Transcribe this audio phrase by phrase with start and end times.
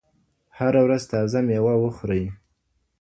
[0.57, 2.23] هره ورځ تازه مېوه وخورئ.